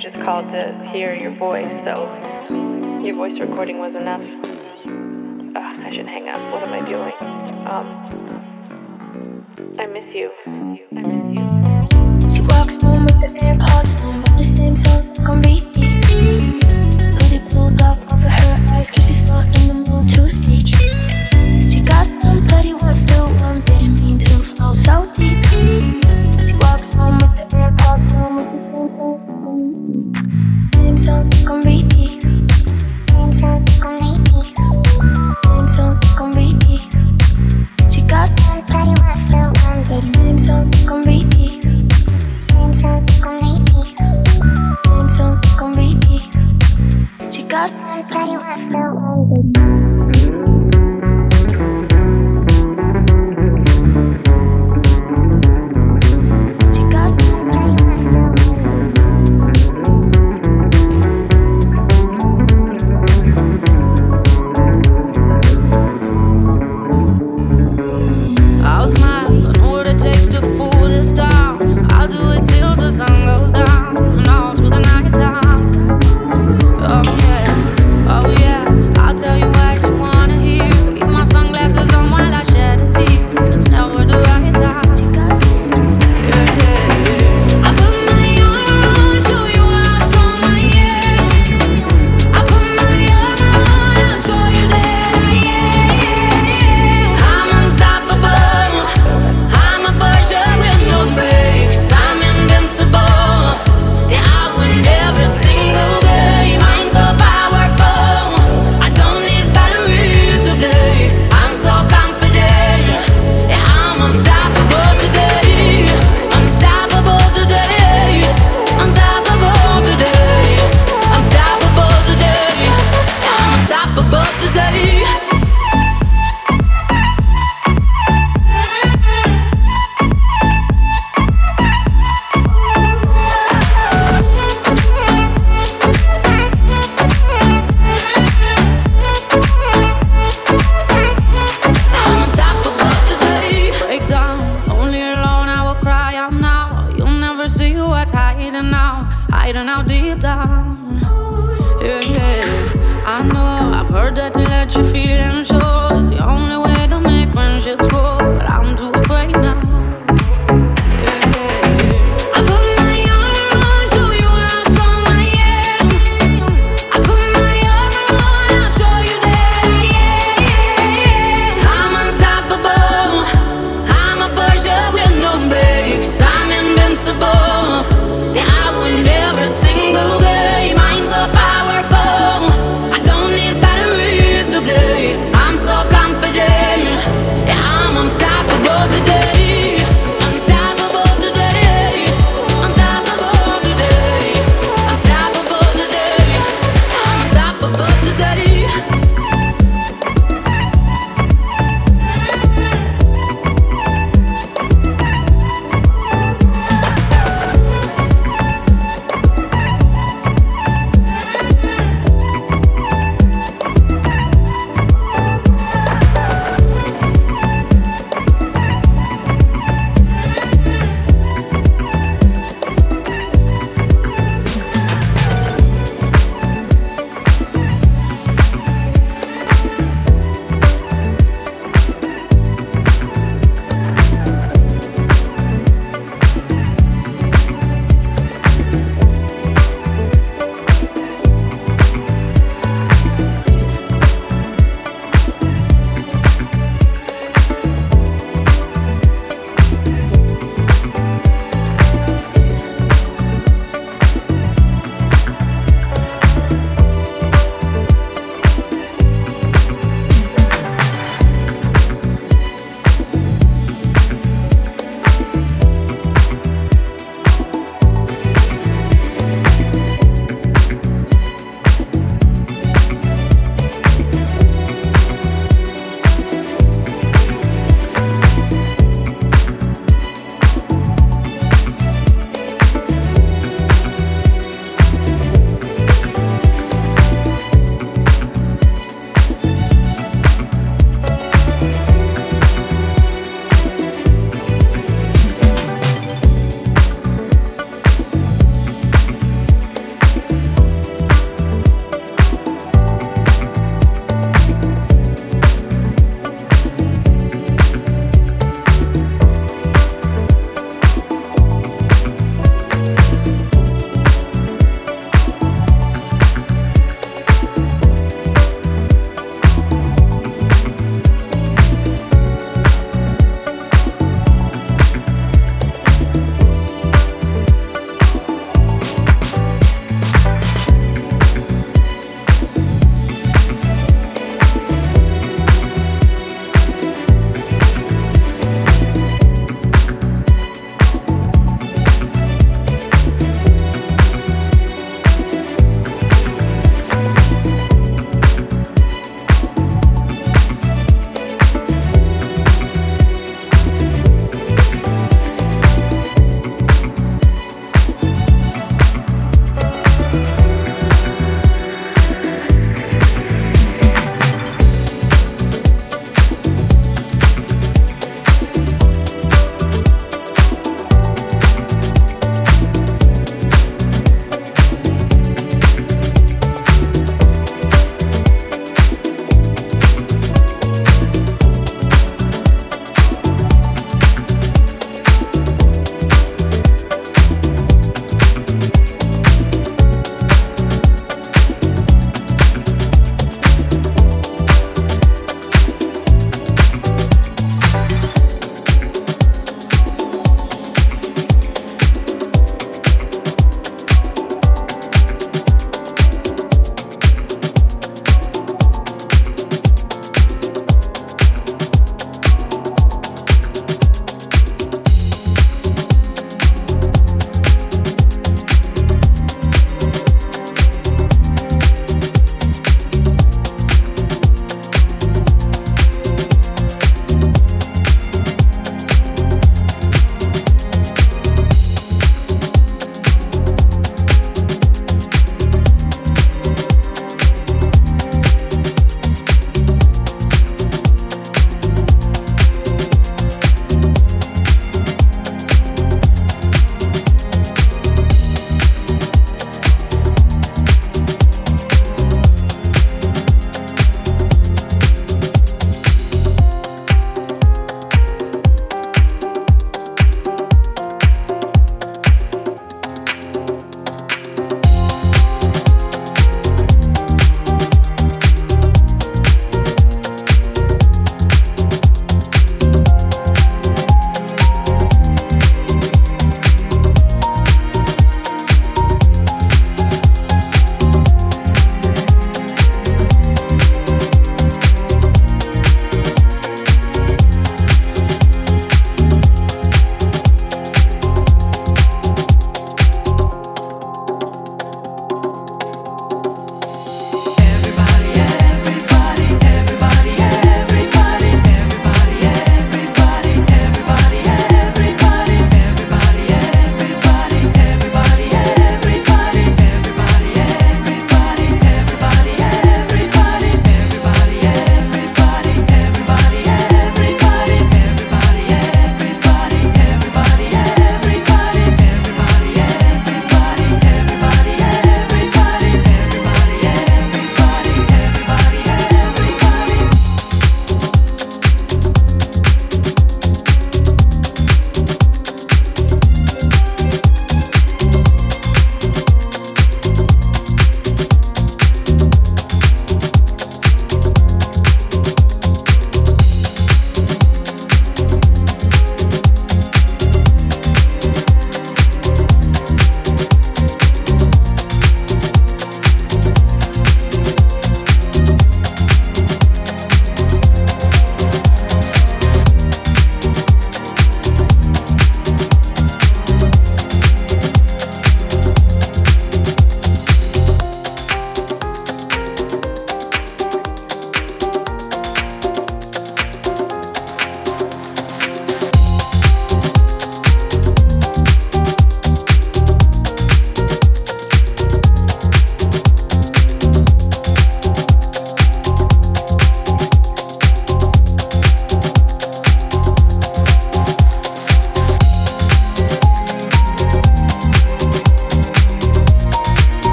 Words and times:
Just 0.00 0.14
called 0.20 0.46
to 0.52 0.88
hear 0.92 1.12
your 1.12 1.34
voice, 1.34 1.66
so 1.82 2.06
your 3.02 3.16
voice 3.16 3.36
recording 3.40 3.78
was 3.80 3.96
enough. 3.96 4.20
I 5.56 5.90
should 5.92 6.06
hang 6.06 6.28
up. 6.28 6.38
What 6.52 6.62
am 6.62 6.72
I 6.72 6.80
doing? 6.88 7.12
Um, 7.66 7.86
I 9.76 9.86
miss 9.86 10.14
you. 10.14 10.30
I 10.46 11.02
miss 11.02 11.36
you. 11.36 12.30
She 12.30 12.40
walks 12.42 12.80
home 12.80 13.06
with 13.06 13.20
the 13.20 13.26
AirPods 13.44 14.04
on, 14.04 14.22
but 14.22 14.38
the 14.38 14.44
same 14.44 14.76
songs 14.76 15.08
stuck 15.10 15.30
on 15.30 15.42
repeat. 15.42 16.04
Hoodie 16.04 17.42
pulled 17.50 17.82
up 17.82 17.98
over 18.14 18.28
her 18.28 18.66
eyes, 18.74 18.90
cause 18.92 19.04
she's 19.04 19.28
not 19.28 19.46
in 19.46 19.66
the 19.66 19.77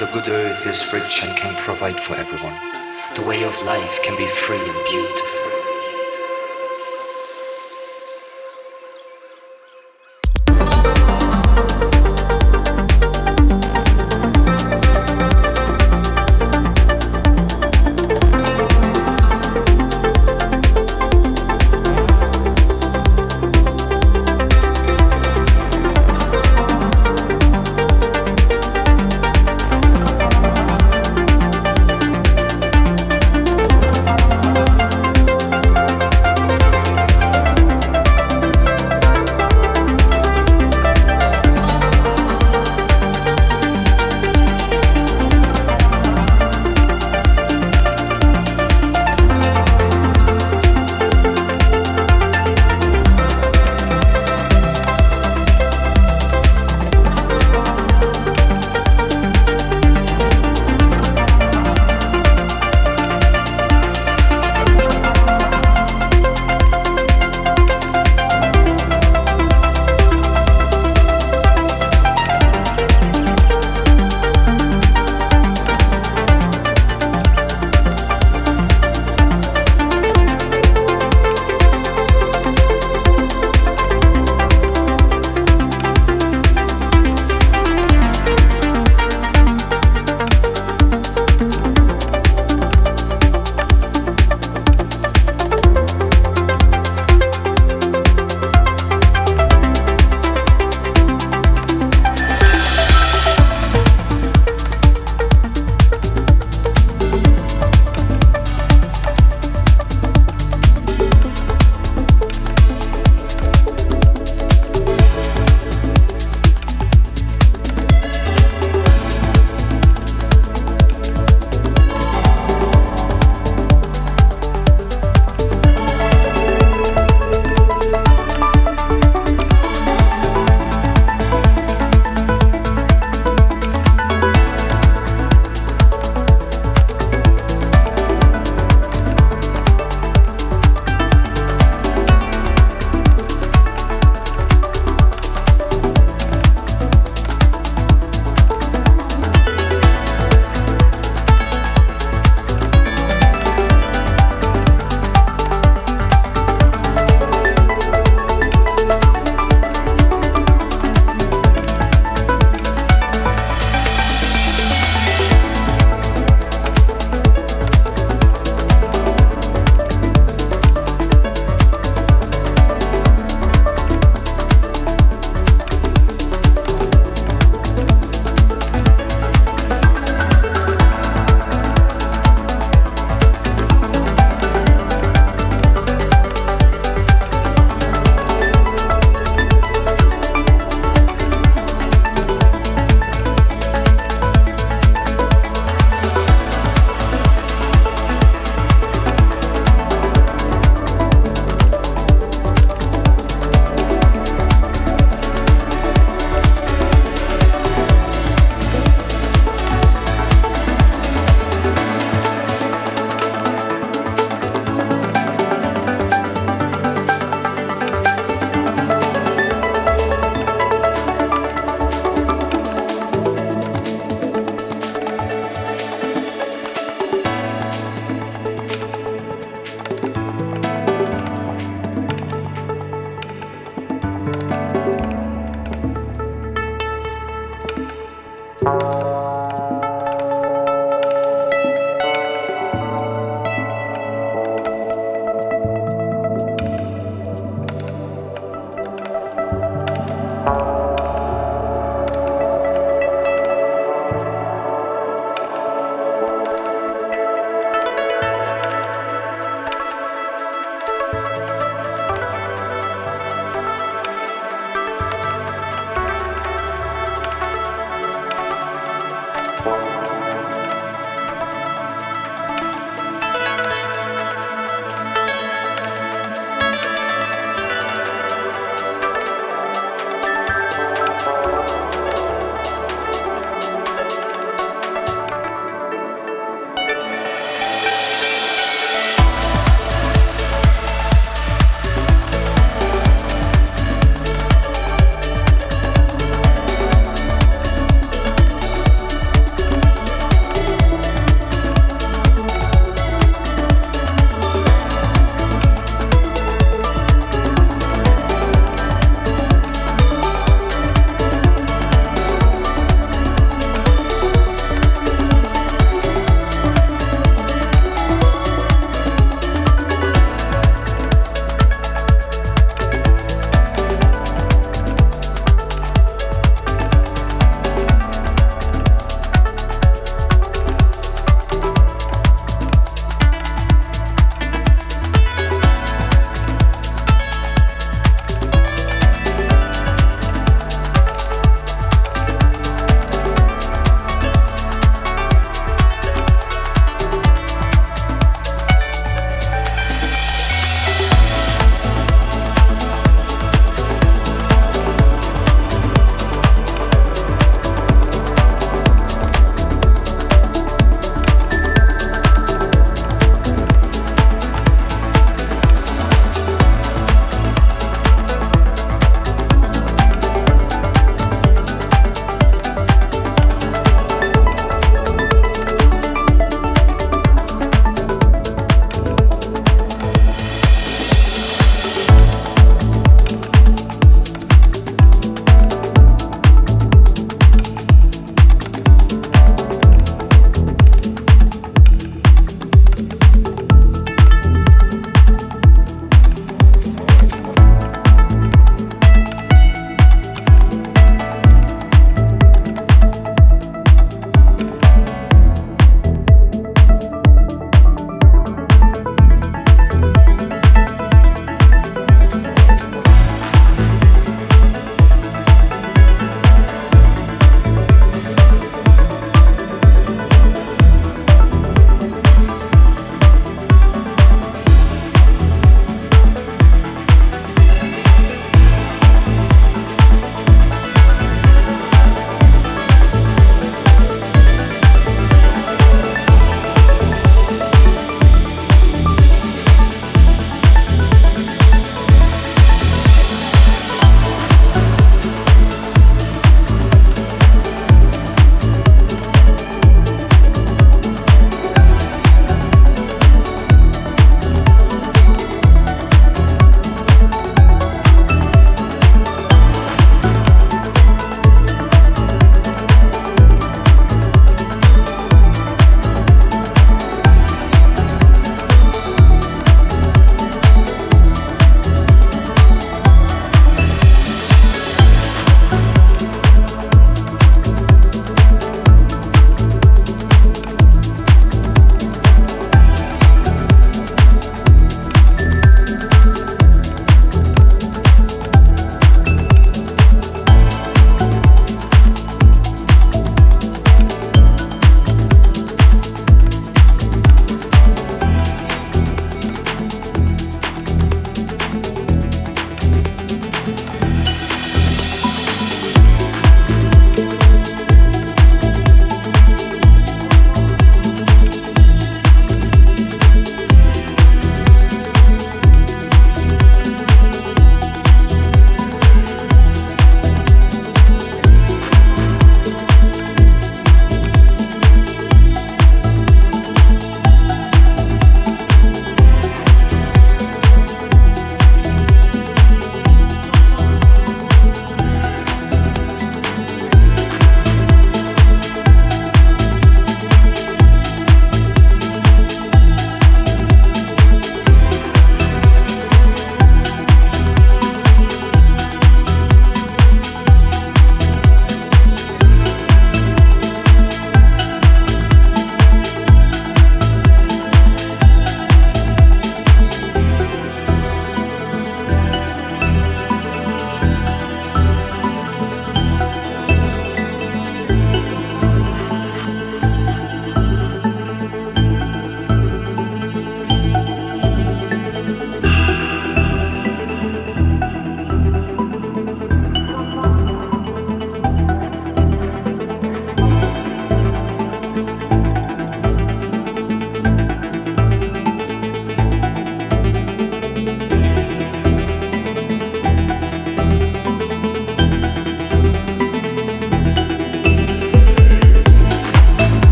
the 0.00 0.06
good 0.06 0.28
earth 0.28 0.66
is 0.66 0.90
rich 0.94 1.22
and 1.22 1.36
can 1.36 1.54
provide 1.56 2.00
for 2.00 2.14
everyone. 2.14 2.56
The 3.16 3.22
way 3.22 3.42
of 3.42 3.52
life 3.64 4.00
can 4.02 4.16
be 4.16 4.26
free 4.26 4.56
and 4.56 4.84
beautiful. 4.88 5.29